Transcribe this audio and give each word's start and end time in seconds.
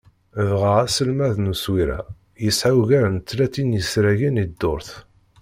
Dɣa 0.49 0.73
aselmad 0.85 1.35
n 1.39 1.51
uswir-a, 1.53 2.01
yesεa 2.43 2.73
ugar 2.79 3.05
n 3.09 3.17
tlatin 3.27 3.71
n 3.73 3.77
yisragen 3.77 4.41
i 4.43 4.45
ddurt. 4.49 4.89